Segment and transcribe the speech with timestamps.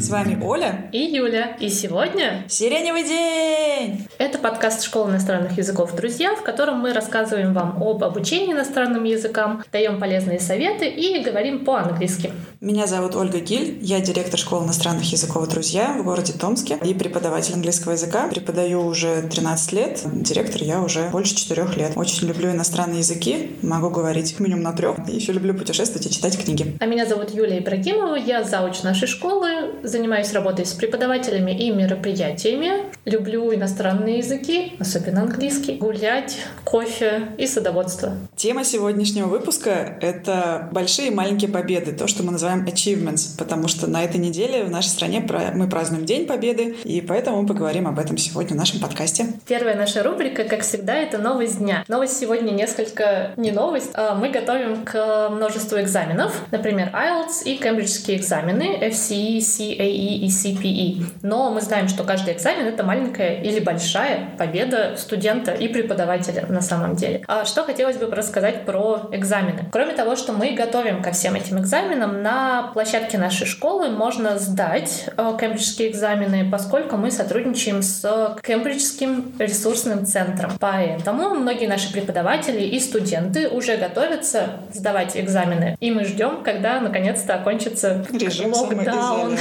[0.00, 1.56] С вами Оля и Юля.
[1.58, 4.06] И сегодня Сиреневый день!
[4.18, 9.64] Это подкаст школы иностранных языков «Друзья», в котором мы рассказываем вам об обучении иностранным языкам,
[9.72, 12.32] даем полезные советы и говорим по-английски.
[12.60, 17.54] Меня зовут Ольга Гиль, я директор школы иностранных языков «Друзья» в городе Томске и преподаватель
[17.54, 18.28] английского языка.
[18.28, 21.92] Преподаю уже 13 лет, директор я уже больше 4 лет.
[21.96, 24.96] Очень люблю иностранные языки, могу говорить минимум на трех.
[25.08, 26.76] Еще люблю путешествовать и читать книги.
[26.78, 32.70] А меня зовут Юлия Ибрагимова, я зауч нашей школы, занимаюсь работой с преподавателями и мероприятиями.
[33.04, 38.12] Люблю иностранные языки, особенно английский, гулять, кофе и садоводство.
[38.36, 43.86] Тема сегодняшнего выпуска— это большие и маленькие победы, то, что мы называем achievements, потому что
[43.86, 47.98] на этой неделе в нашей стране мы празднуем День Победы, и поэтому мы поговорим об
[47.98, 49.26] этом сегодня в нашем подкасте.
[49.46, 51.84] Первая наша рубрика, как всегда, это новость дня.
[51.88, 53.90] Новость сегодня несколько не новость.
[53.94, 61.04] А мы готовим к множеству экзаменов, например, IELTS и кембриджские экзамены, FCE, CAE и CPE.
[61.22, 66.60] Но мы знаем, что каждый экзамен— это маленькая или большая победа студента и преподавателя на
[66.60, 67.22] самом деле.
[67.26, 69.66] А что хотелось бы рассказать про экзамены?
[69.70, 75.08] Кроме того, что мы готовим ко всем этим экзаменам, на площадке нашей школы можно сдать
[75.16, 80.52] э, кембриджские экзамены, поскольку мы сотрудничаем с Кембриджским ресурсным центром.
[80.58, 85.76] Поэтому многие наши преподаватели и студенты уже готовятся сдавать экзамены.
[85.80, 89.36] И мы ждем, когда наконец-то окончится Режим локдаун.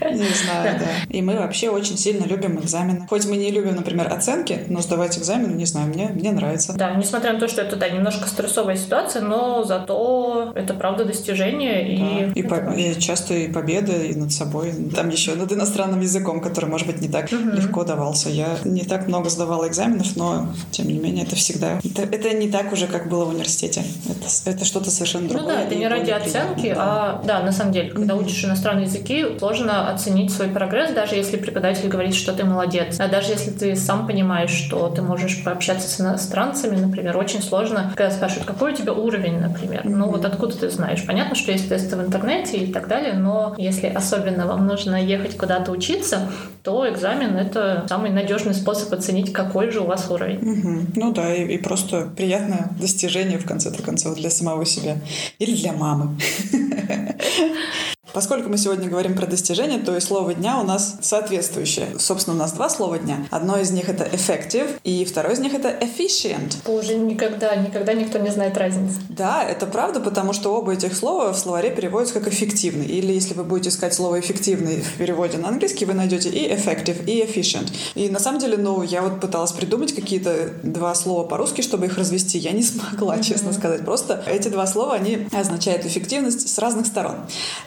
[0.00, 0.86] Не знаю, да.
[1.08, 3.06] И мы вообще очень сильно любим экзамены.
[3.08, 6.72] Хоть мы не любим, например, оценки, но сдавать экзамены, не знаю, мне, мне нравится.
[6.74, 12.32] Да, несмотря на то, что это, да, немножко стрессовая ситуация, но зато это правда достижение.
[12.34, 14.72] И, и, по, и часто и победы и над собой.
[14.94, 17.50] Там еще над иностранным языком, который, может быть, не так угу.
[17.50, 18.28] легко давался.
[18.28, 21.80] Я не так много сдавала экзаменов, но, тем не менее, это всегда...
[21.84, 23.82] Это, это не так уже, как было в университете.
[24.08, 25.46] Это, это что-то совершенно другое.
[25.46, 26.76] Ну да, это не ради оценки, да.
[26.78, 28.24] а, да, на самом деле, когда угу.
[28.24, 32.98] учишь иностранные языки, сложно оценить свой прогресс, даже если преподаватель говорит, что ты молодец.
[32.98, 37.92] А даже если ты сам понимаешь, что ты можешь пообщаться с иностранцами, например, очень сложно,
[37.96, 39.82] когда спрашивают, какой у тебя уровень, например.
[39.86, 39.96] Mm-hmm.
[39.96, 41.04] Ну вот откуда ты знаешь?
[41.06, 45.36] Понятно, что есть тесты в интернете и так далее, но если особенно вам нужно ехать
[45.36, 46.30] куда-то учиться,
[46.62, 50.38] то экзамен— это самый надежный способ оценить, какой же у вас уровень.
[50.38, 50.92] Mm-hmm.
[50.96, 54.96] Ну да, и, и просто приятное достижение в конце-то концов для самого себя.
[55.38, 56.18] Или для мамы.
[58.12, 61.88] Поскольку мы сегодня говорим про достижения, то и слово дня у нас соответствующее.
[61.98, 63.26] Собственно, у нас два слова дня.
[63.30, 66.56] Одно из них это effective, и второе из них это efficient.
[66.64, 68.96] Боже, никогда, никогда никто не знает разницы.
[69.08, 72.86] Да, это правда, потому что оба этих слова в словаре переводятся как эффективный.
[72.86, 77.04] Или если вы будете искать слово эффективный в переводе на английский, вы найдете и effective,
[77.04, 77.72] и efficient.
[77.94, 81.98] И на самом деле, ну, я вот пыталась придумать какие-то два слова по-русски, чтобы их
[81.98, 82.38] развести.
[82.38, 83.22] Я не смогла, mm-hmm.
[83.22, 83.84] честно сказать.
[83.84, 87.16] Просто эти два слова, они означают эффективность с разных сторон.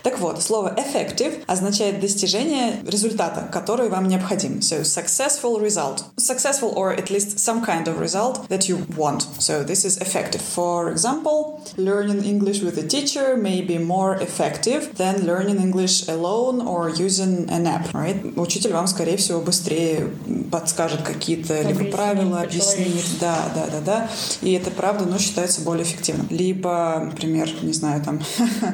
[0.04, 4.60] Так вот, слово effective означает достижение результата, который вам необходим.
[4.60, 6.04] So successful result.
[6.18, 9.28] Successful or at least some kind of result that you want.
[9.40, 10.42] So this is effective.
[10.42, 16.62] For example, learning English with a teacher may be more effective than learning English alone
[16.62, 17.94] or using an app.
[17.94, 18.22] Right?
[18.38, 20.10] Учитель вам, скорее всего, быстрее
[20.52, 23.06] подскажет какие-то либо правила, объяснит.
[23.20, 24.10] Да, да, да, да.
[24.42, 26.28] И это правда, но считается более эффективным.
[26.30, 28.20] Либо, например, не знаю, там,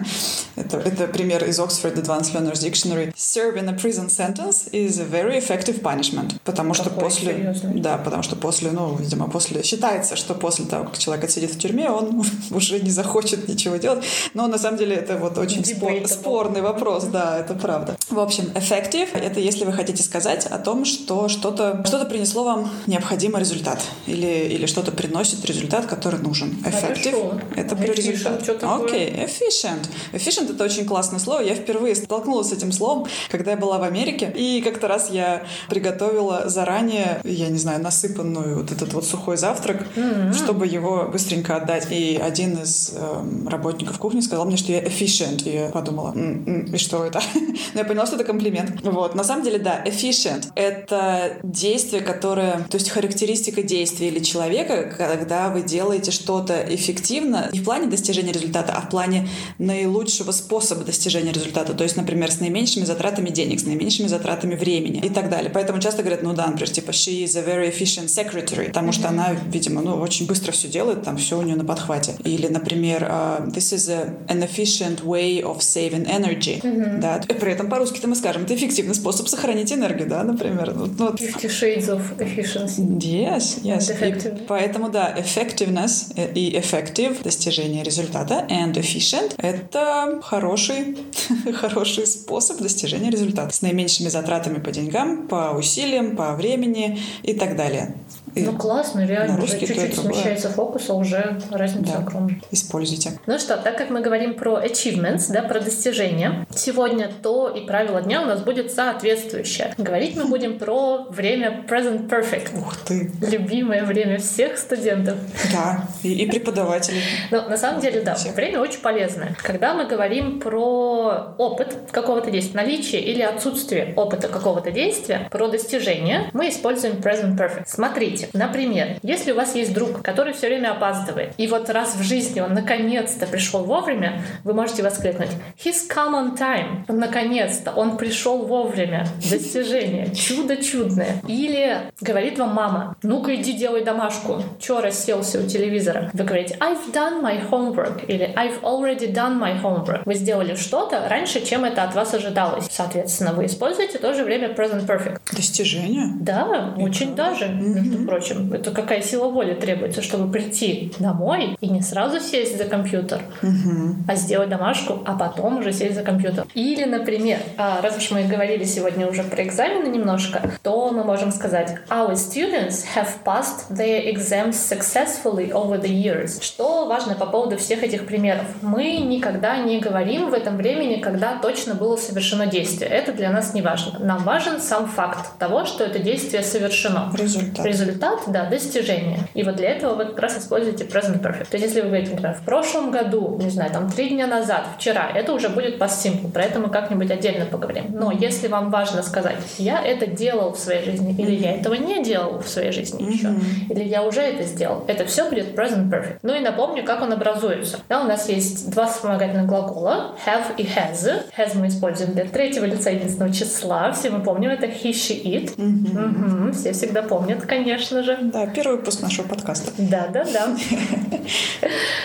[0.56, 3.14] это, это пример из Oxford Advanced Learners Dictionary.
[3.16, 6.36] Serving a prison sentence is a very effective punishment.
[6.44, 7.34] Потому что Такой после...
[7.34, 7.82] Серьезный.
[7.82, 9.64] Да, потому что после, ну, видимо, после...
[9.64, 14.04] Считается, что после того, как человек отсидит в тюрьме, он уже не захочет ничего делать.
[14.34, 17.98] Но на самом деле это вот очень спор, спорный вопрос, да, это правда.
[18.10, 22.70] В общем, effective— это если вы хотите сказать о том, что что-то что принесло вам
[22.88, 26.50] необходимый результат или, или что-то приносит результат, который нужен.
[26.66, 28.48] Effective— это про результат.
[28.48, 29.26] Окей, okay.
[29.26, 29.90] efficient.
[30.14, 31.37] Efficient— это очень классное слово.
[31.40, 34.34] Я впервые столкнулась с этим словом, когда я была в Америке.
[34.36, 39.86] И как-то раз я приготовила заранее, я не знаю, насыпанную вот этот вот сухой завтрак,
[39.96, 40.34] mm-hmm.
[40.34, 41.88] чтобы его быстренько отдать.
[41.92, 45.44] И один из э, работников кухни сказал мне, что я efficient.
[45.48, 47.22] И я подумала, и что это?
[47.74, 48.82] Но я поняла, что это комплимент.
[48.84, 49.16] Вот.
[49.16, 52.66] На самом деле, да, efficient— это действие, которое...
[52.70, 58.32] То есть характеристика действия или человека, когда вы делаете что-то эффективно не в плане достижения
[58.32, 59.28] результата, а в плане
[59.58, 61.74] наилучшего способа достижения результата.
[61.74, 65.52] То есть, например, с наименьшими затратами денег, с наименьшими затратами времени и так далее.
[65.54, 69.10] Поэтому часто говорят, ну да, например, типа she is a very efficient secretary, потому что
[69.10, 72.16] она, видимо, ну очень быстро все делает, там все у нее на подхвате.
[72.24, 76.62] Или, например, uh, this is a, an efficient way of saving energy.
[76.62, 77.00] Mm-hmm.
[77.00, 77.22] Да.
[77.28, 80.72] При этом по-русски-то мы скажем, это эффективный способ сохранить энергию, да, например.
[80.74, 81.20] Вот.
[81.20, 82.82] Fifty shades of efficiency.
[83.00, 83.88] Yes, yes.
[83.88, 90.98] И поэтому, да, effectiveness и effective, достижение результата, and efficient— это хороший
[91.54, 97.56] хороший способ достижения результата с наименьшими затратами по деньгам, по усилиям, по времени и так
[97.56, 97.96] далее.
[98.38, 99.44] И ну классно, реально.
[99.44, 102.00] Уже чуть-чуть смещается фокус, а уже разница да.
[102.00, 102.42] огромная.
[102.52, 103.20] Используйте.
[103.26, 108.02] Ну что, так как мы говорим про achievements, да, про достижения, сегодня то и правило
[108.02, 109.74] дня у нас будет соответствующее.
[109.78, 112.58] Говорить мы будем про время present perfect.
[112.60, 113.12] Ух ты!
[113.22, 115.18] Любимое время всех студентов.
[115.52, 117.02] Да, и, и преподавателей.
[117.32, 118.36] Ну, на самом деле, да, Всех.
[118.36, 119.36] время очень полезное.
[119.42, 126.30] Когда мы говорим про опыт какого-то действия, наличие или отсутствие опыта какого-то действия, про достижение,
[126.34, 127.64] мы используем present perfect.
[127.68, 132.04] Смотрите, Например, если у вас есть друг, который все время опаздывает, и вот раз в
[132.04, 135.30] жизни он наконец-то пришел вовремя, вы можете воскликнуть
[135.64, 139.08] «He's come on time!» Наконец-то он пришел вовремя.
[139.30, 140.12] Достижение.
[140.16, 141.22] Чудо чудное.
[141.28, 144.44] Или говорит вам мама «Ну-ка иди делай домашку».
[144.60, 146.10] Чё расселся у телевизора?
[146.14, 150.02] Вы говорите «I've done my homework» или «I've already done my homework».
[150.06, 152.68] Вы сделали что-то раньше, чем это от вас ожидалось.
[152.72, 155.20] Соответственно, вы используете тоже время present perfect.
[155.32, 156.08] Достижение?
[156.20, 157.46] Да, и очень даже.
[157.46, 158.17] Mm-hmm прочим.
[158.54, 163.96] Это какая сила воли требуется, чтобы прийти домой и не сразу сесть за компьютер, угу.
[164.08, 166.46] а сделать домашку, а потом уже сесть за компьютер.
[166.54, 171.32] Или, например, а, раз уж мы говорили сегодня уже про экзамены немножко, то мы можем
[171.32, 176.42] сказать Our students have passed their exams successfully over the years.
[176.42, 178.46] Что важно по поводу всех этих примеров?
[178.62, 182.90] Мы никогда не говорим в этом времени, когда точно было совершено действие.
[182.90, 184.00] Это для нас не важно.
[184.00, 187.12] Нам важен сам факт того, что это действие совершено.
[187.18, 187.66] Результат.
[187.66, 189.20] Результат результат, да, достижение.
[189.34, 191.50] И вот для этого вы как раз используете present perfect.
[191.50, 194.66] То есть если вы говорите, например, в прошлом году, не знаю, там три дня назад,
[194.78, 196.32] вчера, это уже будет past simple.
[196.32, 197.86] Про это мы как-нибудь отдельно поговорим.
[197.90, 202.04] Но если вам важно сказать, я это делал в своей жизни, или я этого не
[202.04, 203.12] делал в своей жизни mm-hmm.
[203.12, 206.20] еще, или я уже это сделал, это все будет present perfect.
[206.24, 207.80] Ну и напомню, как он образуется.
[207.90, 211.24] Да, у нас есть два вспомогательных глагола have и has.
[211.38, 213.92] Has мы используем для третьего лица единственного числа.
[213.92, 215.56] Все мы помним, это he, she, it.
[215.56, 216.48] Mm-hmm.
[216.48, 218.18] Угу, все всегда помнят, конечно конечно же.
[218.32, 219.72] Да, первый выпуск нашего подкаста.
[219.78, 220.56] Да, да, да.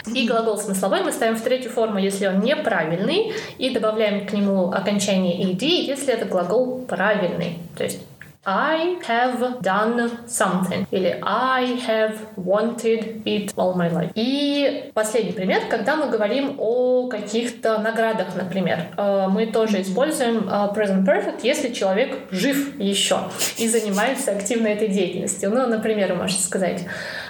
[0.14, 4.70] И глагол смысловой мы ставим в третью форму, если он неправильный, и добавляем к нему
[4.70, 7.58] окончание ed, если это глагол правильный.
[7.76, 8.00] То есть
[8.44, 10.84] I have done something.
[10.90, 14.10] Или I have wanted it all my life.
[14.16, 18.88] И последний пример, когда мы говорим о каких-то наградах, например.
[18.96, 23.20] Э, мы тоже используем э, present perfect, если человек жив еще
[23.58, 25.50] и занимается активно этой деятельностью.
[25.50, 26.84] Ну, например, вы можете сказать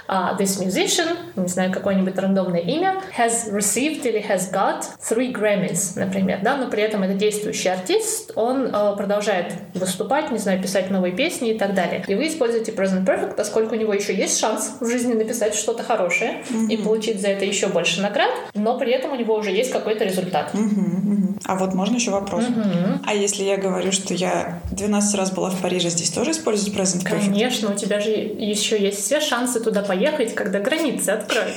[0.07, 5.97] uh, this musician, не знаю, какое-нибудь рандомное имя, has received или has got three Grammys,
[5.97, 10.89] например, да, но при этом это действующий артист, он uh, продолжает выступать, не знаю, писать
[10.91, 12.03] новые песни и так далее.
[12.07, 15.83] И вы используете present perfect, поскольку у него еще есть шанс в жизни написать что-то
[15.83, 16.67] хорошее mm-hmm.
[16.69, 20.03] и получить за это еще больше наград, но при этом у него уже есть какой-то
[20.03, 20.53] результат.
[20.53, 21.41] Mm-hmm.
[21.45, 22.43] А вот можно еще вопрос?
[22.43, 22.99] Mm-hmm.
[23.05, 27.03] А если я говорю, что я 12 раз была в Париже, здесь тоже использовать present
[27.03, 27.25] perfect?
[27.25, 31.55] Конечно, у тебя же еще есть все шансы туда поехать поехать, когда границы откроют.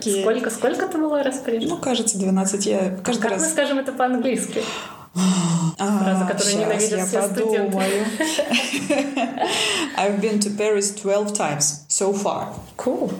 [0.00, 1.68] Сколько, сколько ты была раз Париже?
[1.68, 2.66] Ну, кажется, 12.
[2.66, 3.42] Я каждый как раз...
[3.42, 4.62] мы скажем это по-английски?
[5.78, 7.76] А, Фраза, которую ненавидят все студенты.
[9.96, 12.48] I've been to Paris 12 times so far.
[12.76, 13.10] Cool.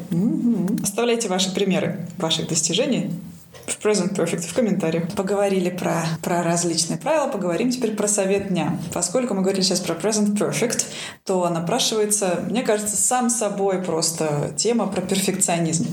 [0.83, 3.11] Оставляйте ваши примеры ваших достижений
[3.67, 5.13] в Present Perfect в комментариях.
[5.13, 8.79] Поговорили про, про различные правила, поговорим теперь про совет дня.
[8.93, 10.85] Поскольку мы говорили сейчас про Present Perfect,
[11.25, 15.87] то напрашивается, мне кажется, сам собой просто тема про перфекционизм.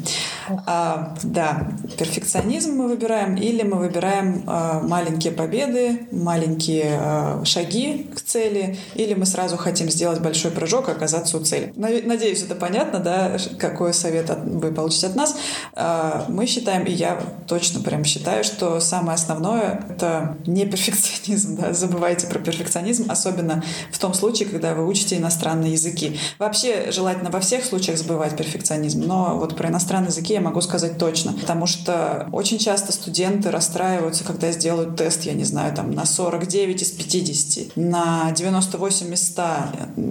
[0.67, 8.21] А, да, перфекционизм мы выбираем или мы выбираем а, маленькие победы, маленькие а, шаги к
[8.21, 11.73] цели, или мы сразу хотим сделать большой прыжок и оказаться у цели.
[11.75, 15.35] Надеюсь, это понятно, да, какой совет вы получите от нас.
[15.73, 21.55] А, мы считаем, и я точно точно прям считаю, что самое основное— это не перфекционизм.
[21.55, 21.71] Да?
[21.71, 26.19] Забывайте про перфекционизм, особенно в том случае, когда вы учите иностранные языки.
[26.39, 30.97] Вообще, желательно во всех случаях забывать перфекционизм, но вот про иностранные языки я могу сказать
[30.97, 36.05] точно, потому что очень часто студенты расстраиваются, когда сделают тест, я не знаю, там на
[36.05, 39.43] 49 из 50, на 98 из 100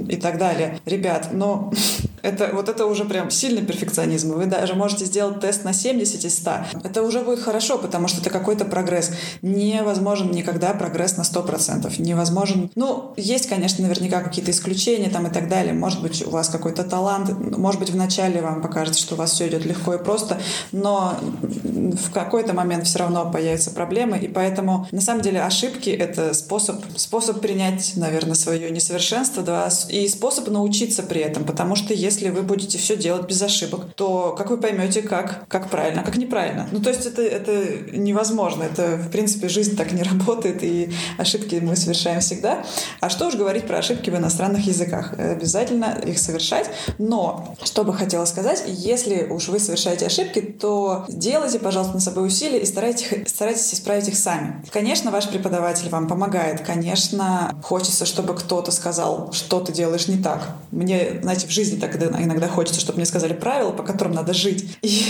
[0.08, 0.80] и так далее.
[0.86, 1.70] Ребят, ну,
[2.22, 4.32] это, вот это уже прям сильный перфекционизм.
[4.32, 6.50] Вы даже можете сделать тест на 70 из 100.
[6.84, 9.10] Это уже будет хорошо, потому что это какой-то прогресс.
[9.42, 12.00] Невозможен никогда прогресс на 100%.
[12.00, 12.70] Невозможен...
[12.74, 15.72] Ну, есть, конечно, наверняка какие-то исключения там и так далее.
[15.72, 17.30] Может быть, у вас какой-то талант.
[17.56, 21.16] Может быть, вначале вам покажется, что у вас все идет легко и просто, но
[21.52, 26.84] в какой-то момент все равно появятся проблемы, и поэтому, на самом деле, ошибки— это способ,
[26.96, 32.28] способ принять, наверное, свое несовершенство, да, и способ научиться при этом, потому что если если
[32.28, 36.16] вы будете все делать без ошибок, то как вы поймете, как, как правильно, а как
[36.16, 36.68] неправильно?
[36.70, 38.64] Ну, то есть это, это невозможно.
[38.64, 42.64] Это, в принципе, жизнь так не работает, и ошибки мы совершаем всегда.
[43.00, 45.14] А что уж говорить про ошибки в иностранных языках?
[45.18, 46.70] Обязательно их совершать.
[46.98, 52.26] Но, что бы хотела сказать, если уж вы совершаете ошибки, то делайте, пожалуйста, на собой
[52.26, 54.62] усилия и старайтесь, старайтесь исправить их сами.
[54.70, 56.60] Конечно, ваш преподаватель вам помогает.
[56.60, 60.56] Конечно, хочется, чтобы кто-то сказал, что ты делаешь не так.
[60.70, 64.78] Мне, знаете, в жизни так иногда хочется, чтобы мне сказали правила, по которым надо жить.
[64.82, 65.02] И,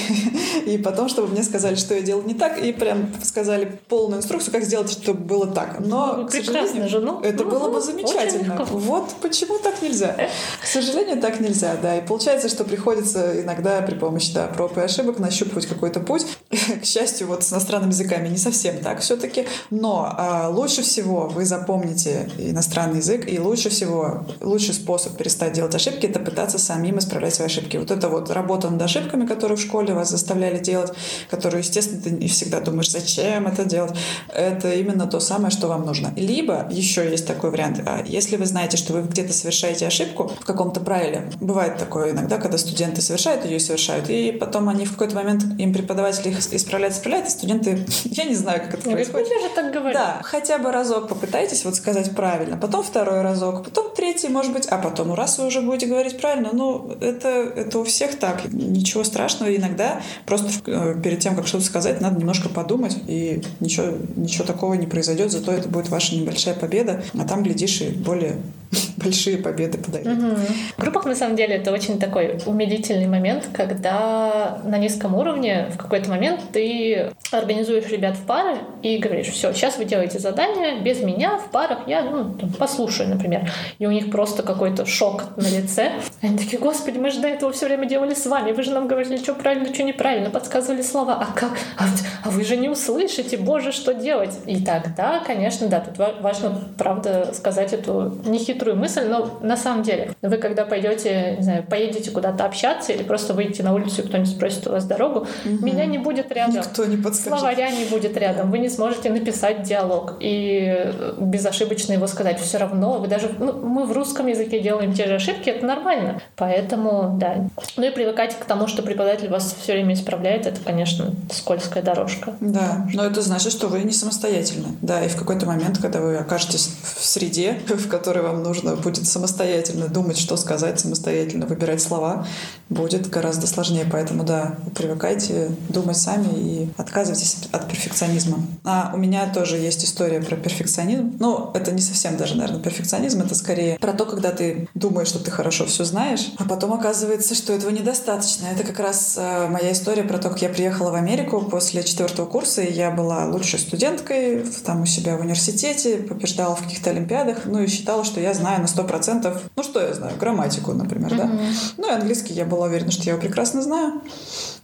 [0.66, 4.52] и потом, чтобы мне сказали, что я делаю не так, и прям сказали полную инструкцию,
[4.52, 5.80] как сделать, чтобы было так.
[5.80, 8.64] Но, ну, к сожалению, же, ну, это ну, было бы замечательно.
[8.70, 10.16] Вот почему так нельзя.
[10.60, 11.96] К сожалению, так нельзя, да.
[11.96, 16.26] И получается, что приходится иногда при помощи да, проб и ошибок нащупывать какой-то путь.
[16.82, 19.46] К счастью, вот с иностранными языками не совсем так все-таки.
[19.70, 25.74] Но а, лучше всего вы запомните иностранный язык, и лучше всего, лучший способ перестать делать
[25.74, 27.78] ошибки— это пытаться самим исправлять свои ошибки.
[27.78, 30.92] Вот это вот работа над ошибками, которую в школе вас заставляли делать,
[31.30, 33.92] которую, естественно, ты не всегда думаешь, зачем это делать,
[34.28, 36.12] это именно то самое, что вам нужно.
[36.16, 40.44] Либо еще есть такой вариант, а если вы знаете, что вы где-то совершаете ошибку в
[40.44, 44.92] каком-то правиле, бывает такое иногда, когда студенты совершают ее и совершают, и потом они в
[44.92, 48.94] какой-то момент, им преподаватель их исправляет, исправляет, и студенты, я не знаю, как это я
[48.94, 49.28] происходит.
[49.28, 49.94] Говорю, же так говорю.
[49.94, 54.66] Да, хотя бы разок попытайтесь вот сказать правильно, потом второй разок, потом третий, может быть,
[54.66, 59.04] а потом раз вы уже будете говорить правильно, ну, это, это у всех так, ничего
[59.04, 64.44] страшного, иногда просто э, перед тем, как что-то сказать, надо немножко подумать, и ничего, ничего
[64.44, 68.36] такого не произойдет, зато это будет ваша небольшая победа, а там, глядишь, и более
[68.96, 70.06] большие победы подают.
[70.06, 70.36] Угу.
[70.76, 75.76] В группах, на самом деле, это очень такой умилительный момент, когда на низком уровне в
[75.76, 81.02] какой-то момент ты организуешь ребят в пары и говоришь, все, сейчас вы делаете задание без
[81.02, 83.50] меня в парах, я ну, там, послушаю, например.
[83.78, 85.92] И у них просто какой-то шок на лице.
[86.20, 88.88] Они такие, господи, мы же до этого все время делали с вами, вы же нам
[88.88, 91.52] говорили, что правильно, что неправильно, подсказывали слова, а как?
[91.76, 91.84] А,
[92.24, 94.38] а вы же не услышите, боже, что делать?
[94.46, 99.82] И тогда, конечно, да, тут важно, правда, сказать эту нехитрую мысль, мысль, но на самом
[99.82, 104.06] деле вы когда пойдете, не знаю, поедете куда-то общаться или просто выйти на улицу и
[104.06, 105.64] кто-нибудь спросит у вас дорогу, угу.
[105.64, 106.56] меня не будет рядом.
[106.56, 107.38] Никто не подскажет.
[107.38, 108.50] Словаря не будет рядом.
[108.50, 112.40] Вы не сможете написать диалог и безошибочно его сказать.
[112.40, 113.30] Все равно вы даже...
[113.38, 116.20] Ну, мы в русском языке делаем те же ошибки, это нормально.
[116.36, 117.48] Поэтому, да.
[117.76, 122.34] Ну и привыкать к тому, что преподаватель вас все время исправляет, это, конечно, скользкая дорожка.
[122.40, 124.68] Да, но это значит, что вы не самостоятельны.
[124.82, 129.06] Да, и в какой-то момент, когда вы окажетесь в среде, в которой вам нужно будет
[129.06, 132.26] самостоятельно думать, что сказать, самостоятельно выбирать слова,
[132.68, 133.86] будет гораздо сложнее.
[133.90, 138.38] Поэтому, да, привыкайте думать сами и отказывайтесь от перфекционизма.
[138.64, 141.16] А у меня тоже есть история про перфекционизм.
[141.18, 143.20] Ну, это не совсем даже, наверное, перфекционизм.
[143.22, 147.34] Это скорее про то, когда ты думаешь, что ты хорошо все знаешь, а потом оказывается,
[147.34, 148.46] что этого недостаточно.
[148.46, 152.26] Это как раз э, моя история про то, как я приехала в Америку после четвертого
[152.26, 157.44] курса, и я была лучшей студенткой там у себя в университете, побеждала в каких-то олимпиадах,
[157.44, 161.12] ну и считала, что я знаю на сто процентов, ну что я знаю, грамматику, например,
[161.12, 161.16] mm-hmm.
[161.16, 161.30] да.
[161.78, 164.02] Ну и английский я была уверена, что я его прекрасно знаю.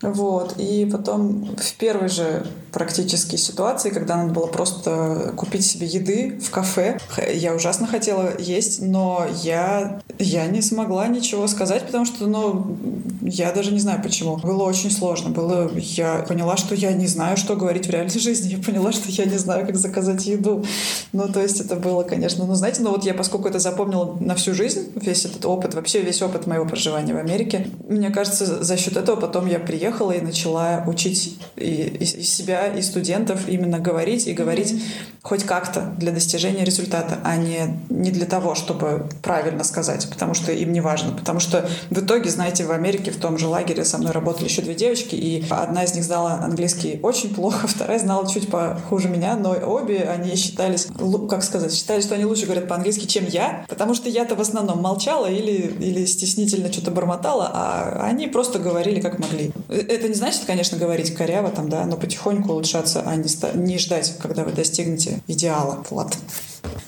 [0.02, 0.54] Вот.
[0.58, 6.50] И потом в первой же практически ситуации, когда надо было просто купить себе еды в
[6.50, 6.98] кафе,
[7.34, 12.78] я ужасно хотела есть, но я, я не смогла ничего сказать, потому что, ну,
[13.22, 14.36] я даже не знаю почему.
[14.36, 15.30] Было очень сложно.
[15.30, 18.54] Было, я поняла, что я не знаю, что говорить в реальной жизни.
[18.54, 20.64] Я поняла, что я не знаю, как заказать еду.
[21.12, 24.36] Ну, то есть это было, конечно, ну, знаете, ну вот я, поскольку это запомнила на
[24.36, 28.76] всю жизнь, весь этот опыт, вообще весь опыт моего проживания в Америке, мне кажется, за
[28.76, 33.48] счет этого потом я приехала приехала и начала учить и, и, и себя, и студентов
[33.48, 35.18] именно говорить и говорить mm-hmm.
[35.22, 40.52] хоть как-то для достижения результата, а не, не для того, чтобы правильно сказать, потому что
[40.52, 41.12] им не важно.
[41.12, 44.62] Потому что в итоге, знаете, в Америке в том же лагере со мной работали еще
[44.62, 49.36] две девочки, и одна из них знала английский очень плохо, вторая знала чуть похуже меня,
[49.36, 50.88] но обе они считались,
[51.28, 54.82] как сказать, считали, что они лучше говорят по-английски, чем я, потому что я-то в основном
[54.82, 60.44] молчала или, или стеснительно что-то бормотала, а они просто говорили как могли это не значит,
[60.46, 65.20] конечно, говорить коряво там, да, но потихоньку улучшаться, а не, не ждать, когда вы достигнете
[65.26, 65.84] идеала.
[65.90, 66.16] Вот.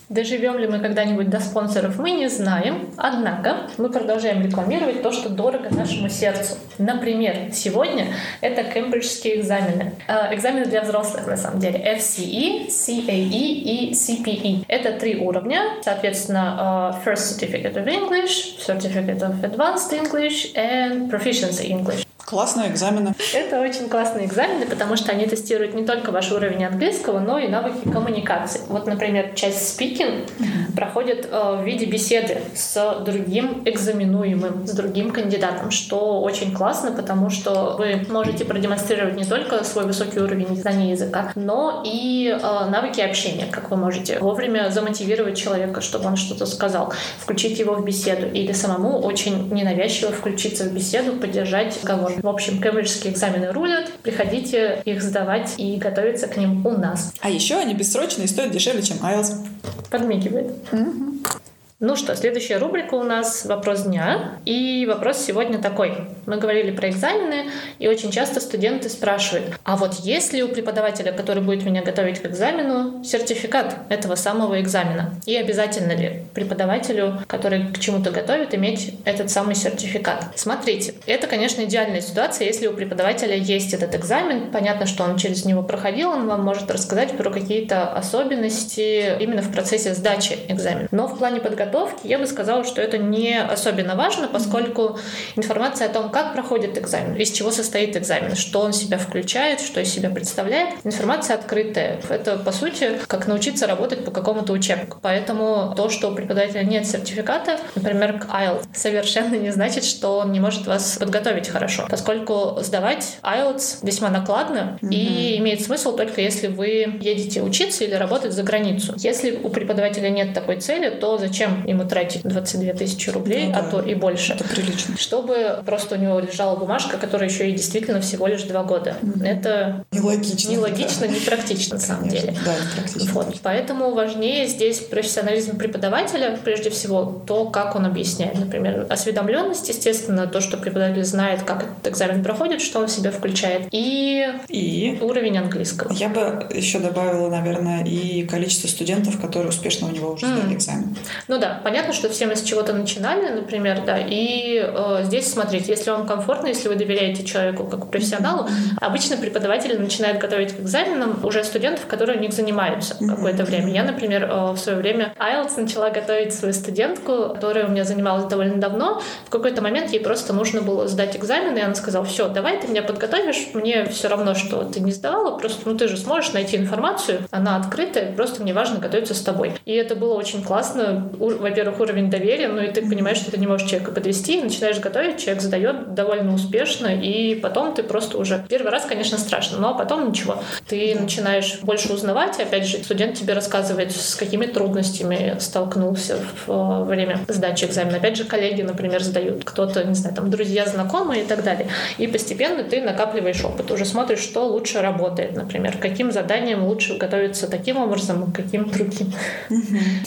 [0.08, 2.90] Доживем ли мы когда-нибудь до спонсоров, мы не знаем.
[2.96, 6.56] Однако мы продолжаем рекламировать то, что дорого нашему сердцу.
[6.78, 8.08] Например, сегодня
[8.40, 9.92] это кембриджские экзамены.
[10.08, 11.78] Э, экзамены для взрослых, на самом деле.
[11.96, 14.64] FCE, CAE и CPE.
[14.66, 15.62] Это три уровня.
[15.84, 22.04] Соответственно, э, First Certificate of English, Certificate of Advanced English and Proficiency English.
[22.30, 23.12] Классные экзамены.
[23.34, 27.48] Это очень классные экзамены, потому что они тестируют не только ваш уровень английского, но и
[27.48, 28.60] навыки коммуникации.
[28.68, 30.30] Вот, например, часть спикинг
[30.76, 37.30] проходит э, в виде беседы с другим экзаменуемым, с другим кандидатом, что очень классно, потому
[37.30, 43.00] что вы можете продемонстрировать не только свой высокий уровень знания языка, но и э, навыки
[43.00, 48.28] общения, как вы можете вовремя замотивировать человека, чтобы он что-то сказал, включить его в беседу
[48.28, 52.19] или самому очень ненавязчиво включиться в беседу, поддержать разговор.
[52.22, 53.90] В общем, кембриджские экзамены рулят.
[54.02, 57.12] Приходите их сдавать и готовиться к ним у нас.
[57.20, 59.46] А еще они бессрочные и стоят дешевле, чем IELTS.
[59.90, 60.52] Подмигивает.
[60.70, 61.39] Mm-hmm.
[61.82, 64.32] Ну что, следующая рубрика у нас «Вопрос дня».
[64.44, 65.94] И вопрос сегодня такой.
[66.26, 67.46] Мы говорили про экзамены,
[67.78, 72.20] и очень часто студенты спрашивают, а вот есть ли у преподавателя, который будет меня готовить
[72.20, 75.14] к экзамену, сертификат этого самого экзамена?
[75.24, 80.26] И обязательно ли преподавателю, который к чему-то готовит, иметь этот самый сертификат?
[80.36, 85.46] Смотрите, это, конечно, идеальная ситуация, если у преподавателя есть этот экзамен, понятно, что он через
[85.46, 90.86] него проходил, он вам может рассказать про какие-то особенности именно в процессе сдачи экзамена.
[90.90, 94.98] Но в плане подготовки подготовки, я бы сказала, что это не особенно важно, поскольку
[95.36, 99.80] информация о том, как проходит экзамен, из чего состоит экзамен, что он себя включает, что
[99.80, 102.00] из себя представляет, информация открытая.
[102.08, 104.98] Это, по сути, как научиться работать по какому-то учебнику.
[105.02, 110.32] Поэтому то, что у преподавателя нет сертификата, например, к IELTS, совершенно не значит, что он
[110.32, 114.88] не может вас подготовить хорошо, поскольку сдавать IELTS весьма накладно mm-hmm.
[114.90, 118.94] и имеет смысл только если вы едете учиться или работать за границу.
[118.98, 123.62] Если у преподавателя нет такой цели, то зачем ему тратить 22 тысячи рублей, ну, а
[123.62, 124.34] то и больше.
[124.34, 124.96] Это прилично.
[124.96, 128.96] Чтобы просто у него лежала бумажка, которая еще и действительно всего лишь два года.
[129.02, 129.26] Mm-hmm.
[129.26, 130.50] Это нелогично.
[130.50, 131.14] Нелогично, да.
[131.14, 132.34] непрактично на самом деле.
[132.44, 133.12] Да, непрактично.
[133.12, 133.40] Вот.
[133.42, 138.38] Поэтому важнее здесь профессионализм преподавателя, прежде всего, то, как он объясняет.
[138.38, 143.10] Например, осведомленность, естественно, то, что преподаватель знает, как этот экзамен проходит, что он в себя
[143.10, 145.92] включает, и, и уровень английского.
[145.92, 150.36] Я бы еще добавила, наверное, и количество студентов, которые успешно у него уже mm.
[150.36, 150.96] сдали экзамен.
[151.28, 155.72] Ну да, понятно, что все мы с чего-то начинали, например, да, и э, здесь смотрите,
[155.72, 158.48] если вам комфортно, если вы доверяете человеку как профессионалу,
[158.80, 163.72] обычно преподаватели начинают готовить к экзаменам уже студентов, которые у них занимаются какое-то время.
[163.72, 168.24] Я, например, э, в свое время IELTS начала готовить свою студентку, которая у меня занималась
[168.24, 169.02] довольно давно.
[169.26, 172.68] В какой-то момент ей просто нужно было сдать экзамен, и она сказала, все, давай ты
[172.68, 176.56] меня подготовишь, мне все равно, что ты не сдавала, просто ну ты же сможешь найти
[176.56, 179.54] информацию, она открытая, просто мне важно готовиться с тобой.
[179.64, 183.46] И это было очень классно во-первых, уровень доверия, ну и ты понимаешь, что ты не
[183.46, 188.44] можешь человека подвести, начинаешь готовить, человек задает довольно успешно, и потом ты просто уже...
[188.48, 190.42] Первый раз, конечно, страшно, но потом ничего.
[190.68, 196.84] Ты начинаешь больше узнавать, и опять же, студент тебе рассказывает, с какими трудностями столкнулся в
[196.84, 197.96] время сдачи экзамена.
[197.96, 201.68] Опять же, коллеги, например, задают, кто-то, не знаю, там, друзья, знакомые и так далее.
[201.98, 207.48] И постепенно ты накапливаешь опыт, уже смотришь, что лучше работает, например, каким заданием лучше готовиться
[207.48, 209.12] таким образом, каким другим.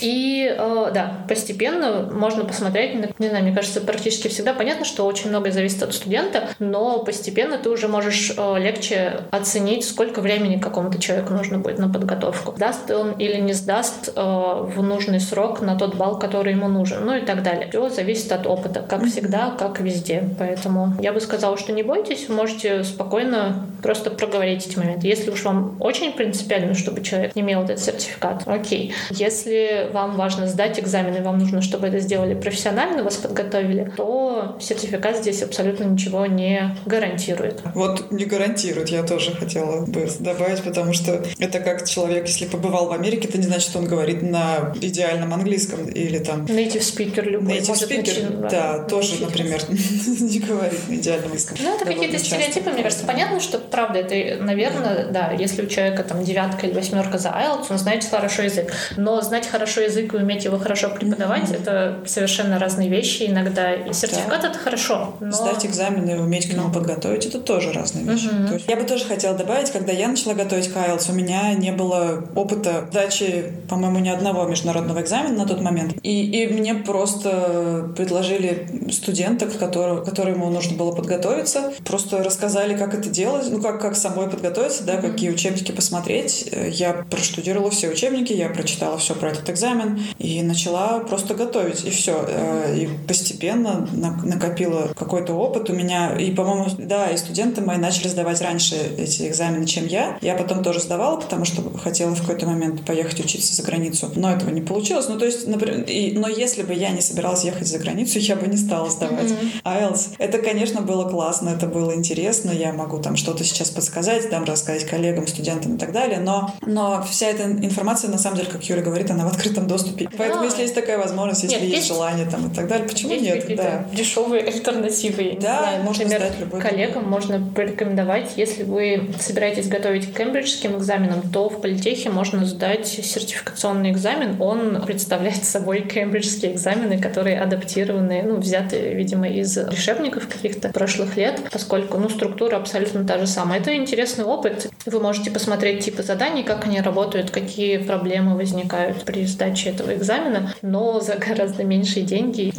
[0.02, 5.30] И, э, да, постепенно можно посмотреть, не знаю, мне кажется, практически всегда понятно, что очень
[5.30, 11.00] многое зависит от студента, но постепенно ты уже можешь э, легче оценить, сколько времени какому-то
[11.00, 12.54] человеку нужно будет на подготовку.
[12.58, 17.06] Сдаст он или не сдаст э, в нужный срок на тот балл, который ему нужен,
[17.06, 17.68] ну и так далее.
[17.70, 20.30] Все зависит от опыта, как всегда, как везде.
[20.40, 25.08] Поэтому я бы сказала, что не бойтесь, можете спокойно просто проговорить эти моменты.
[25.08, 28.94] Если уж вам очень принципиально, чтобы человек имел этот сертификат, окей.
[29.10, 34.58] Если вам важно сдать экзамен, и вам нужно, чтобы это сделали профессионально, вас подготовили, то
[34.60, 37.62] сертификат здесь абсолютно ничего не гарантирует.
[37.74, 42.88] Вот не гарантирует, я тоже хотела бы добавить, потому что это как человек, если побывал
[42.88, 46.46] в Америке, это не значит, что он говорит на идеальном английском или там...
[46.46, 47.60] Native speaker любой.
[47.60, 51.58] Native может speaker, начин, да, тоже, например, не говорит на идеальном английском.
[51.62, 53.06] Ну, это какие-то стереотипы, мне кажется.
[53.06, 57.68] Понятно, что правда, это, наверное, да, если у человека там девятка или восьмерка за IELTS,
[57.70, 58.74] он знает хорошо язык.
[58.98, 61.62] Но знать хорошо язык и уметь его хорошо преподавать mm-hmm.
[61.62, 63.74] это совершенно разные вещи иногда.
[63.74, 64.50] И сертификат да.
[64.50, 65.16] это хорошо.
[65.20, 65.32] Но...
[65.32, 68.28] Сдать экзамены и уметь к нему подготовить это тоже разные вещи.
[68.28, 68.48] Mm-hmm.
[68.48, 71.54] То есть я бы тоже хотела добавить, когда я начала готовить к IELTS, у меня
[71.54, 75.96] не было опыта сдачи, по-моему, ни одного международного экзамена на тот момент.
[76.04, 83.10] И, и мне просто предложили студенток, который, которому нужно было подготовиться, просто рассказали, как это
[83.10, 85.12] делать, ну как, как самой подготовиться, да, mm-hmm.
[85.12, 86.50] какие учебники посмотреть.
[86.70, 91.86] Я проштудировала все учебники, я прочитала все про этот экзамен и начала начала просто готовить,
[91.86, 92.26] и все.
[92.28, 93.88] Э, и постепенно
[94.24, 96.16] накопила какой-то опыт у меня.
[96.18, 100.18] И, по-моему, да, и студенты мои начали сдавать раньше эти экзамены, чем я.
[100.22, 104.12] Я потом тоже сдавала, потому что хотела в какой-то момент поехать учиться за границу.
[104.16, 105.08] Но этого не получилось.
[105.10, 108.36] Ну, то есть, например, и, но если бы я не собиралась ехать за границу, я
[108.36, 109.64] бы не стала сдавать mm-hmm.
[109.64, 110.16] IELTS.
[110.18, 112.52] Это, конечно, было классно, это было интересно.
[112.52, 116.20] Я могу там что-то сейчас подсказать, там рассказать коллегам, студентам и так далее.
[116.20, 120.10] Но, но вся эта информация, на самом деле, как Юля говорит, она в открытом доступе.
[120.18, 123.14] Поэтому, если есть такая возможность, если нет, есть, есть желание там и так далее, почему
[123.14, 123.58] есть нет?
[123.58, 123.86] Да.
[123.94, 125.24] Дешевые альтернативы.
[125.24, 125.84] Я да, знаю.
[125.84, 131.50] можно Например, сдать любой коллегам можно порекомендовать, если вы собираетесь готовить к кембриджским экзаменам, то
[131.50, 134.42] в политехе можно сдать сертификационный экзамен.
[134.42, 141.40] Он представляет собой кембриджские экзамены, которые адаптированы, ну, взяты, видимо, из решебников каких-то прошлых лет,
[141.52, 143.60] поскольку, ну, структура абсолютно та же самая.
[143.60, 144.72] Это интересный опыт.
[144.86, 150.54] Вы можете посмотреть типы заданий, как они работают, какие проблемы возникают при сдаче этого экзамена,
[150.64, 152.54] но за гораздо меньшие деньги.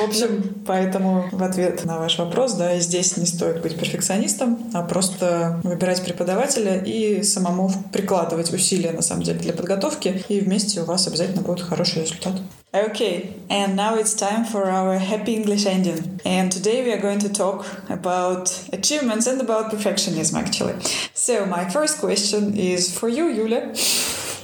[0.00, 4.82] В общем, поэтому в ответ на ваш вопрос, да, здесь не стоит быть перфекционистом, а
[4.82, 10.86] просто выбирать преподавателя и самому прикладывать усилия, на самом деле, для подготовки, и вместе у
[10.86, 12.32] вас обязательно будет хороший результат.
[12.72, 16.20] Okay, and now it's time for our happy English ending.
[16.24, 20.76] And today we are going to talk about achievements and about perfectionism, actually.
[21.12, 23.74] So, my first question is for you, Yulia.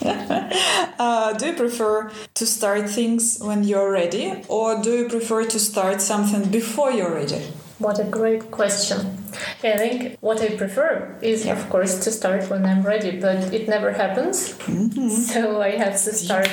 [0.99, 5.59] uh, do you prefer to start things when you're ready, or do you prefer to
[5.59, 7.43] start something before you're ready?
[7.79, 8.99] What a great question.
[9.63, 11.57] I think what I prefer is, yeah.
[11.57, 14.53] of course, to start when I'm ready, but it never happens.
[14.67, 15.09] Mm-hmm.
[15.33, 16.49] So I have to start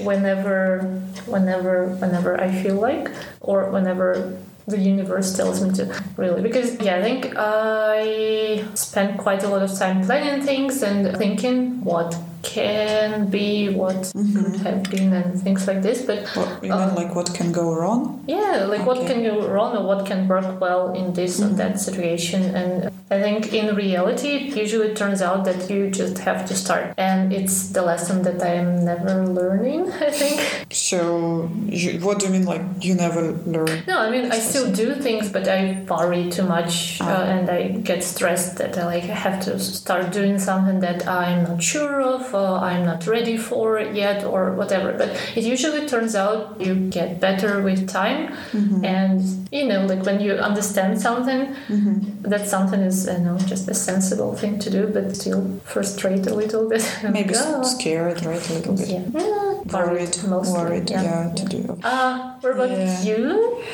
[0.00, 0.80] whenever,
[1.24, 6.96] whenever, whenever I feel like, or whenever the universe tells me to really because yeah
[6.96, 13.28] i think i spend quite a lot of time planning things and thinking what can
[13.28, 14.36] be what mm-hmm.
[14.36, 17.50] could have been and things like this but what, you uh, mean like what can
[17.50, 18.88] go wrong yeah like okay.
[18.88, 21.52] what can go wrong or what can work well in this mm-hmm.
[21.52, 26.18] or that situation and i think in reality it usually turns out that you just
[26.18, 30.38] have to start and it's the lesson that i am never learning i think
[30.70, 34.72] so you, what do you mean like you never learn no i mean i still
[34.72, 37.06] do things but i worry too much ah.
[37.10, 41.06] uh, and i get stressed that i like I have to start doing something that
[41.08, 44.92] i'm not sure of uh, I'm not ready for it yet or whatever.
[44.92, 48.20] But it usually turns out you get better with time.
[48.52, 48.84] Mm-hmm.
[48.84, 52.22] And, you know, like when you understand something, mm-hmm.
[52.32, 56.34] that something is, you know, just a sensible thing to do, but still frustrate a
[56.34, 56.84] little bit.
[57.10, 57.62] Maybe go.
[57.62, 58.50] scared, right?
[58.50, 58.88] A little bit.
[58.88, 59.04] Yeah.
[59.14, 60.60] yeah worried, mostly.
[60.60, 61.78] Worried, yeah, yeah to do.
[61.82, 63.02] Uh, what about yeah.
[63.02, 63.64] you?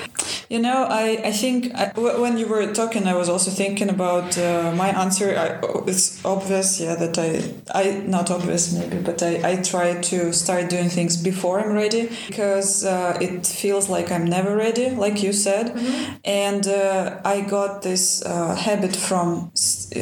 [0.52, 4.36] You know, I, I think I, when you were talking, I was also thinking about
[4.36, 5.30] uh, my answer.
[5.34, 5.46] I,
[5.86, 7.40] it's obvious, yeah, that I,
[7.74, 12.10] I not obvious maybe, but I, I try to start doing things before I'm ready
[12.26, 15.68] because uh, it feels like I'm never ready, like you said.
[15.68, 16.16] Mm-hmm.
[16.26, 19.52] And uh, I got this uh, habit from,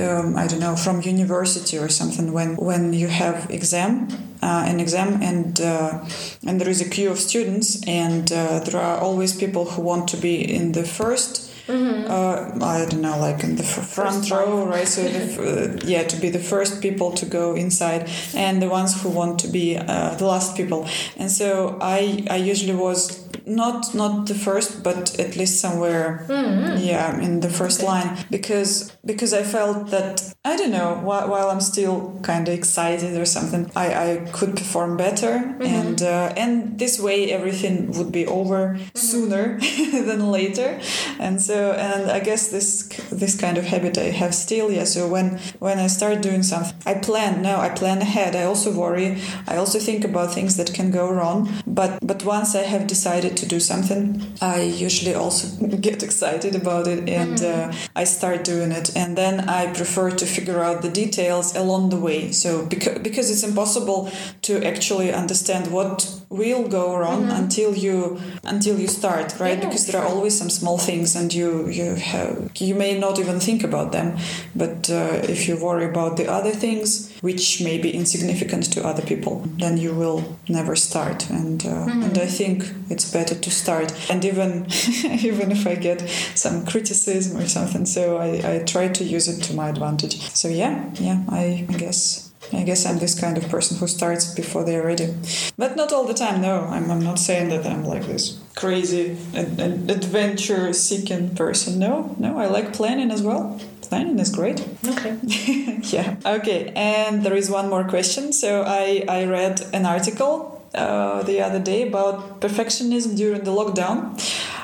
[0.01, 4.09] um, I don't know, from university or something when, when you have exam
[4.43, 6.05] an exam and uh,
[6.47, 10.09] and there is a queue of students and uh, there are always people who want
[10.09, 12.11] to be in the 1st mm-hmm.
[12.11, 14.89] uh, I don't know, like in the front first row, right?
[14.89, 19.01] So, the, uh, yeah, to be the first people to go inside, and the ones
[19.03, 20.87] who want to be uh, the last people.
[21.17, 26.83] And so, I I usually was not not the first, but at least somewhere, mm-hmm.
[26.83, 27.89] yeah, in the first okay.
[27.89, 32.55] line, because because I felt that I don't know while, while I'm still kind of
[32.55, 35.63] excited or something, I, I could perform better, mm-hmm.
[35.63, 38.97] and uh, and this way everything would be over mm-hmm.
[38.97, 39.61] sooner
[39.93, 40.81] than later,
[41.19, 44.73] and so and I guess this this kind of habit I have still.
[44.73, 47.43] Yeah, so when when I start doing something, I plan.
[47.43, 48.35] No, I plan ahead.
[48.35, 49.21] I also worry.
[49.47, 51.51] I also think about things that can go wrong.
[51.67, 56.87] But but once I have decided to do something, I usually also get excited about
[56.87, 57.71] it and mm-hmm.
[57.73, 58.97] uh, I start doing it.
[58.97, 62.33] And then I prefer to figure out the details along the way.
[62.33, 64.11] So because, because it's impossible
[64.43, 67.43] to actually understand what will go wrong mm-hmm.
[67.43, 69.59] until you until you start right?
[69.59, 73.19] Yeah, because there are always some small things and you you have you may not
[73.19, 74.17] even think about them.
[74.55, 79.03] But uh, if you worry about the other things which may be insignificant to other
[79.03, 81.29] people then you will never start.
[81.31, 82.03] And uh, mm-hmm.
[82.03, 83.93] and I think it's better to start.
[84.09, 84.67] And even
[85.05, 89.43] even if I get some criticism or something so I, I try to use it
[89.47, 90.21] to my advantage.
[90.31, 94.35] So yeah yeah I, I guess I guess I'm this kind of person who starts
[94.35, 95.15] before they're ready.
[95.57, 96.65] But not all the time, no.
[96.65, 101.79] I'm, I'm not saying that I'm like this crazy adventure seeking person.
[101.79, 103.61] No, no, I like planning as well.
[103.83, 104.61] Planning is great.
[104.87, 105.17] Okay.
[105.83, 106.17] yeah.
[106.25, 106.73] Okay.
[106.77, 108.33] And there is one more question.
[108.33, 114.17] So I, I read an article uh, the other day about perfectionism during the lockdown.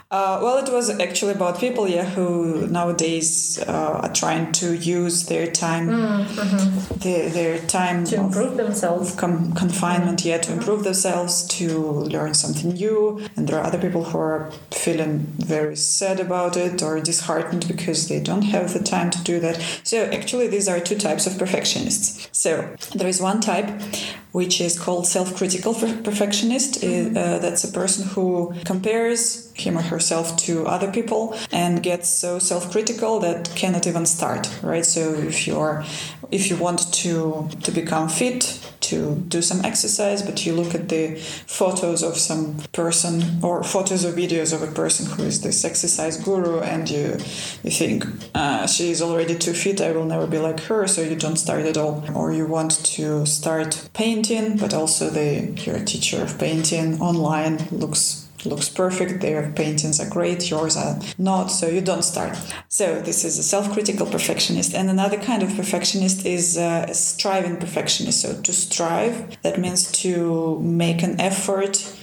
[0.09, 5.27] Uh, well, it was actually about people, yeah, who nowadays uh, are trying to use
[5.27, 6.99] their time, mm, mm-hmm.
[6.99, 12.75] their, their time to improve themselves, com- confinement, yeah, to improve themselves, to learn something
[12.75, 13.21] new.
[13.35, 18.07] And there are other people who are feeling very sad about it or disheartened because
[18.09, 19.61] they don't have the time to do that.
[19.83, 22.29] So actually, these are two types of perfectionists.
[22.31, 23.67] So there is one type
[24.37, 25.73] which is called self-critical
[26.09, 26.83] perfectionist.
[26.83, 27.17] Mm-hmm.
[27.17, 32.39] Uh, that's a person who compares him or herself to other people and gets so
[32.39, 35.83] self-critical that cannot even start right so if you're
[36.31, 38.43] if you want to to become fit
[38.91, 44.05] to do some exercise but you look at the photos of some person or photos
[44.05, 47.07] or videos of a person who is this exercise guru and you
[47.65, 51.03] you think uh, she is already too fit i will never be like her so
[51.03, 52.05] you don't start at all.
[52.15, 58.26] Or you want to start painting but also the your teacher of painting online looks
[58.47, 62.39] looks perfect, their paintings are great, yours are not, so you don't start.
[62.69, 64.75] So this is a self-critical perfectionist.
[64.75, 68.21] And another kind of perfectionist is a striving perfectionist.
[68.21, 71.95] So to strive, that means to make an effort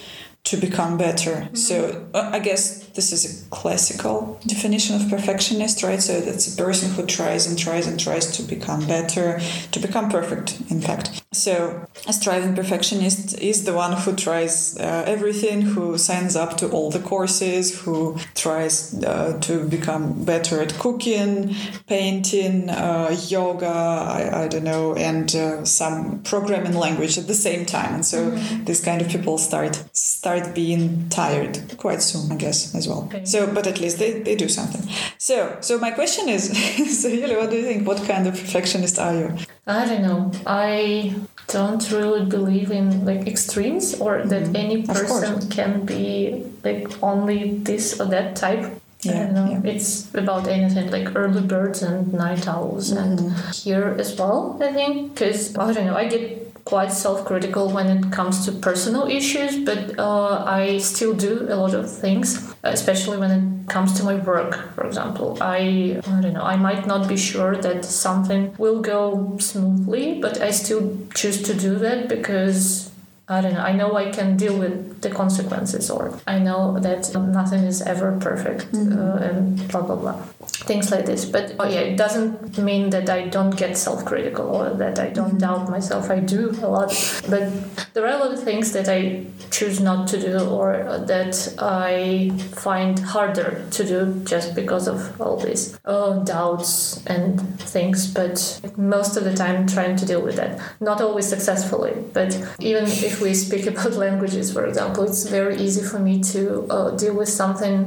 [0.46, 1.32] to become better.
[1.32, 1.56] Mm-hmm.
[1.56, 6.02] So uh, I guess this is a classical definition of perfectionist, right?
[6.02, 9.40] So that's a person who tries and tries and tries to become better,
[9.72, 11.24] to become perfect, in fact.
[11.32, 16.70] So a striving perfectionist is the one who tries uh, everything, who signs up to
[16.70, 21.56] all the courses, who tries uh, to become better at cooking,
[21.88, 27.66] painting, uh, yoga, I, I, don't know, and uh, some programming language at the same
[27.66, 27.96] time.
[27.96, 28.66] And so mm-hmm.
[28.66, 33.04] these kind of people start start start being tired quite soon, I guess, as well.
[33.06, 33.26] Okay.
[33.26, 34.84] So, but at least they, they do something.
[35.18, 36.44] So, so my question is,
[37.02, 37.88] so Yuli, what do you think?
[37.88, 39.38] What kind of perfectionist are you?
[39.66, 40.32] I don't know.
[40.46, 41.16] I
[41.48, 44.56] don't really believe in like extremes or that mm-hmm.
[44.56, 48.66] any person can be like only this or that type.
[49.06, 49.52] Yeah, I don't know.
[49.52, 49.72] Yeah.
[49.72, 53.28] It's about anything like early birds and night owls, mm-hmm.
[53.28, 54.58] and here as well.
[54.62, 55.96] I think because I don't know.
[55.96, 61.46] I get quite self-critical when it comes to personal issues but uh, i still do
[61.50, 66.22] a lot of things especially when it comes to my work for example i i
[66.22, 70.98] don't know i might not be sure that something will go smoothly but i still
[71.14, 72.93] choose to do that because
[73.28, 73.62] I don't know.
[73.62, 78.18] I know I can deal with the consequences, or I know that nothing is ever
[78.20, 79.00] perfect, mm-hmm.
[79.00, 80.22] uh, and blah blah blah,
[80.68, 81.24] things like this.
[81.24, 85.30] But oh yeah, it doesn't mean that I don't get self-critical or that I don't
[85.30, 85.38] mm-hmm.
[85.38, 86.10] doubt myself.
[86.10, 86.90] I do a lot,
[87.30, 87.50] but
[87.94, 92.32] there are a lot of things that I choose not to do, or that I
[92.56, 98.06] find harder to do just because of all these uh, doubts and things.
[98.14, 102.84] But most of the time, trying to deal with that, not always successfully, but even
[102.84, 106.92] if if we speak about languages, for example, it's very easy for me to uh,
[106.92, 107.78] deal with something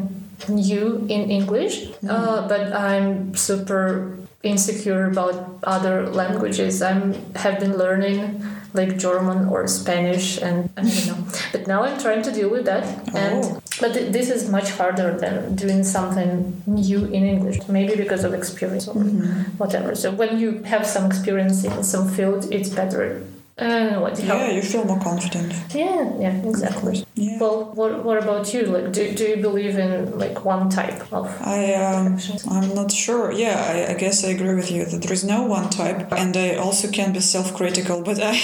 [0.48, 2.10] new in English, mm.
[2.10, 6.82] uh, but I'm super insecure about other languages.
[6.82, 11.20] I'm have been learning like German or Spanish, and I don't know.
[11.52, 12.84] But now I'm trying to deal with that,
[13.14, 13.62] and oh.
[13.80, 17.58] but th- this is much harder than doing something new in English.
[17.68, 19.56] Maybe because of experience or mm-hmm.
[19.56, 19.94] whatever.
[19.94, 23.24] So when you have some experience in some field, it's better
[23.58, 25.54] uh, what yeah, you feel more confident.
[25.74, 27.06] Yeah, yeah, exactly.
[27.14, 27.38] Yeah.
[27.38, 28.64] Well, what, what about you?
[28.66, 31.26] Like, do, do you believe in like one type of?
[31.40, 32.18] I um,
[32.50, 33.32] I'm not sure.
[33.32, 36.36] Yeah, I, I guess I agree with you that there is no one type, and
[36.36, 38.36] I also can be self-critical, but I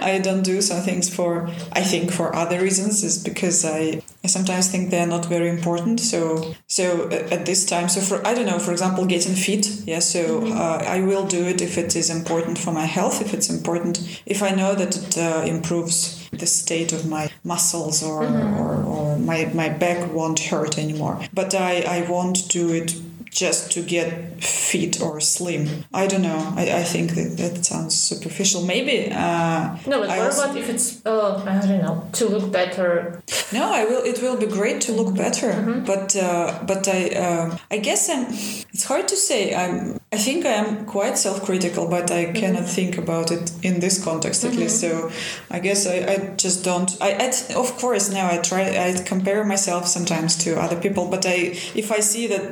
[0.00, 3.02] I don't do some things for I think for other reasons.
[3.02, 5.98] Is because I I sometimes think they are not very important.
[5.98, 9.66] So so uh, at this time, so for I don't know, for example, getting fit.
[9.86, 10.52] Yeah, so mm-hmm.
[10.52, 13.20] uh, I will do it if it is important for my health.
[13.20, 14.22] If it's important.
[14.24, 18.60] If if I know that it uh, improves the state of my muscles or, mm-hmm.
[18.60, 21.18] or, or, my, my back won't hurt anymore.
[21.32, 22.94] But I, I won't do it
[23.36, 25.84] just to get fit or slim.
[25.92, 26.54] I don't know.
[26.56, 28.62] I, I think that that sounds superficial.
[28.62, 29.12] Maybe.
[29.12, 33.22] Uh, no, but I what about if it's uh, I don't know to look better?
[33.52, 34.02] No, I will.
[34.02, 35.52] It will be great to look better.
[35.52, 35.84] Mm-hmm.
[35.84, 38.26] But uh, but I uh, I guess I'm.
[38.72, 39.54] It's hard to say.
[39.54, 40.00] I'm.
[40.12, 42.36] I think I am quite self-critical, but I mm-hmm.
[42.40, 44.60] cannot think about it in this context at mm-hmm.
[44.60, 44.80] least.
[44.80, 45.10] So
[45.50, 46.90] I guess I, I just don't.
[47.02, 48.62] I, I of course now I try.
[48.86, 52.44] I compare myself sometimes to other people, but I if I see that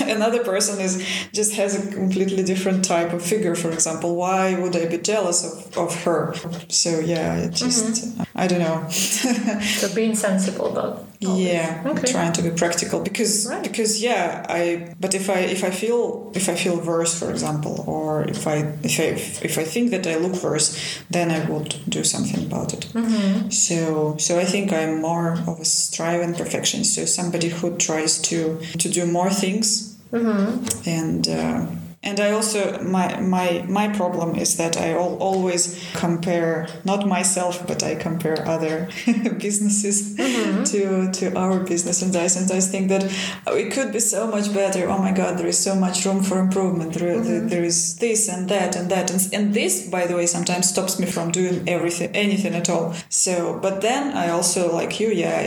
[0.16, 4.58] another another person is just has a completely different type of figure, for example, why
[4.58, 6.34] would I be jealous of, of her?
[6.68, 8.22] So yeah, it just mm-hmm.
[8.34, 8.88] I don't know.
[8.90, 12.10] so being sensible about yeah okay.
[12.10, 13.62] trying to be practical because right.
[13.62, 17.84] because yeah i but if i if i feel if i feel worse for example
[17.86, 19.04] or if i if i
[19.44, 23.48] if i think that i look worse then i would do something about it mm-hmm.
[23.50, 28.58] so so i think i'm more of a striving perfectionist so somebody who tries to
[28.78, 30.88] to do more things mm-hmm.
[30.88, 31.66] and uh,
[32.04, 37.64] and I also my my my problem is that I al- always compare not myself
[37.66, 38.88] but I compare other
[39.38, 40.64] businesses mm-hmm.
[40.64, 43.04] to to our business and I sometimes think that
[43.46, 44.88] oh, it could be so much better.
[44.88, 46.94] Oh my God, there is so much room for improvement.
[46.94, 47.46] There, mm-hmm.
[47.46, 50.98] there is this and that and that and, and this, by the way, sometimes stops
[50.98, 52.94] me from doing everything anything at all.
[53.10, 55.38] So, but then I also like you, yeah,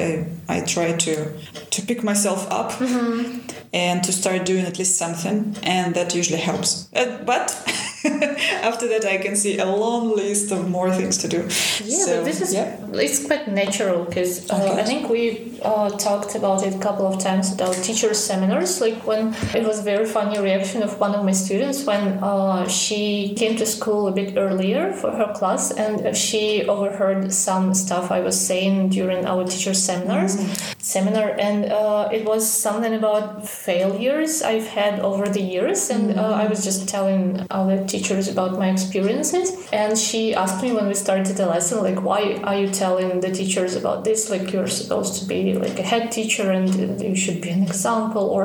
[0.45, 1.32] I I try to
[1.72, 3.40] to pick myself up mm-hmm.
[3.74, 6.88] and to start doing at least something, and that usually helps.
[6.94, 7.52] Uh, but
[8.70, 11.42] after that, I can see a long list of more things to do.
[11.84, 12.78] Yeah, so, but this is yeah.
[12.94, 14.82] it's quite natural because uh, okay.
[14.82, 18.82] I think we uh, talked about it a couple of times at our teacher seminars.
[18.82, 23.34] Like when it was very funny reaction of one of my students when uh, she
[23.36, 28.20] came to school a bit earlier for her class and she overheard some stuff I
[28.20, 30.76] was saying during our teacher seminars mm.
[30.82, 36.18] seminar, and uh, it was something about failures I've had over the years, and mm.
[36.18, 39.48] I was just telling our teachers about my experiences.
[39.72, 43.32] And she asked me when we started the lesson, like, why are you telling the
[43.32, 44.30] teachers about this?
[44.30, 46.68] Like, you're supposed to be like a head teacher and
[47.02, 48.44] you should be an example or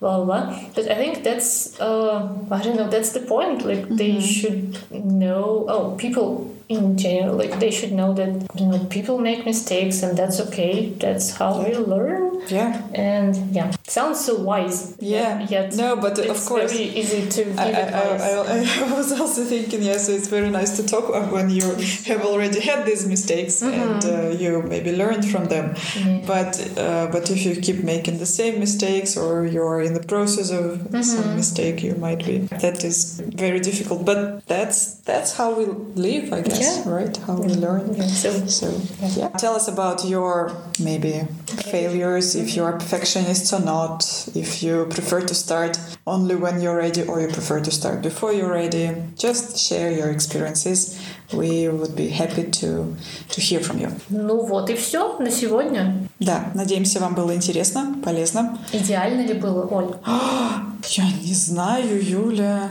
[0.00, 0.44] blah, blah, blah.
[0.74, 2.18] But I think that's, uh,
[2.50, 3.64] I don't know, that's the point.
[3.64, 3.96] Like, mm-hmm.
[3.96, 4.60] they should
[4.90, 10.02] know, oh, people in general like they should know that you know people make mistakes
[10.02, 15.74] and that's okay that's how we learn yeah and yeah sounds so wise yeah yet
[15.74, 17.72] no but of course it's very easy to give I.
[17.72, 21.74] I, I, I, was also thinking yeah so it's very nice to talk when you
[22.06, 23.80] have already had these mistakes mm-hmm.
[23.80, 26.26] and uh, you maybe learned from them mm-hmm.
[26.26, 30.50] but uh, but if you keep making the same mistakes or you're in the process
[30.50, 31.02] of mm-hmm.
[31.02, 36.32] some mistake you might be that is very difficult but that's that's how we live
[36.32, 36.92] i guess yeah.
[36.92, 37.16] right?
[37.26, 37.94] How we learn.
[37.94, 38.06] Yeah.
[38.06, 38.80] So, so
[39.20, 39.28] yeah.
[39.28, 45.20] Tell us about your maybe failures, if you are perfectionist or not, if you prefer
[45.20, 48.94] to start only when you're ready or you prefer to start before you're ready.
[49.16, 51.00] Just share your experiences.
[51.32, 52.94] We would be happy to,
[53.30, 53.90] to hear from you.
[54.08, 56.08] Ну вот и все на сегодня.
[56.18, 58.58] Да, надеемся, вам было интересно, полезно.
[58.72, 59.94] Идеально ли было, Оль?
[60.88, 62.68] Я не знаю, Юля.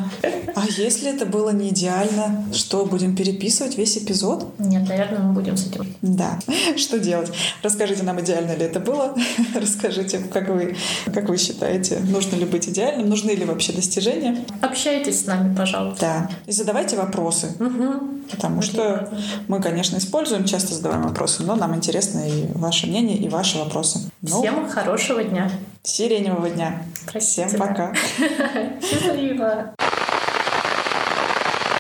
[0.56, 4.54] А если это было не идеально, что, будем переписывать весь эпизод?
[4.60, 5.88] Нет, наверное, мы будем с этим.
[6.02, 6.38] Да.
[6.78, 7.32] Что делать?
[7.64, 9.16] Расскажите нам, идеально ли это было.
[9.56, 10.76] Расскажите, как вы,
[11.14, 14.44] как вы считаете, нужно ли быть идеальным, нужны ли вообще достижения.
[14.62, 16.02] Общайтесь с нами, пожалуйста.
[16.02, 16.30] Да.
[16.48, 17.54] И задавайте вопросы.
[17.60, 18.22] Угу.
[18.32, 19.10] Потому что
[19.48, 24.12] мы, конечно, используем, часто задаваем вопросы, но нам интересно и ваше мнение, и ваши вопросы.
[24.22, 25.50] Ну, Всем хорошего дня.
[25.84, 26.84] Сиреневого дня.
[27.10, 27.94] Простите, Всем пока.
[28.82, 29.74] Счастливо.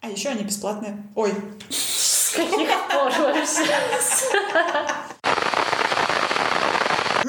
[0.01, 0.97] А еще они бесплатные.
[1.15, 1.33] Ой.
[1.69, 3.65] С каких пор вообще?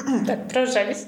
[0.27, 1.05] Так, прожались.